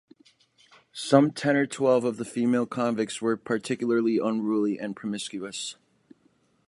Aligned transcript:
Some 0.93 1.29
ten 1.29 1.55
or 1.55 1.67
twelve 1.67 2.05
of 2.05 2.17
the 2.17 2.25
female 2.25 2.65
convicts 2.65 3.21
were 3.21 3.37
particularly 3.37 4.17
unruly, 4.17 4.79
and 4.79 4.95
promiscuous. 4.95 5.75